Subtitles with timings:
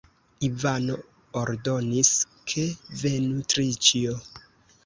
[0.47, 0.95] Ivano
[1.41, 2.11] ordonis,
[2.53, 2.67] ke
[3.03, 4.19] venu Triĉjo.